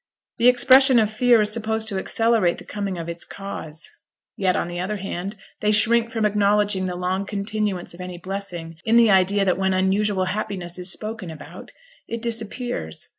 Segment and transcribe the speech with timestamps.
[0.39, 3.87] The expression of fear is supposed to accelerate the coming of its cause.
[4.35, 8.77] Yet, on the other hand, they shrink from acknowledging the long continuance of any blessing,
[8.83, 11.69] in the idea that when unusual happiness is spoken about,
[12.07, 13.09] it disappears.